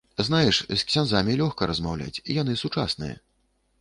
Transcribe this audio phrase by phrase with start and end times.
[0.27, 3.15] Знаеш, з ксяндзамі лёгка размаўляць, яны сучасныя.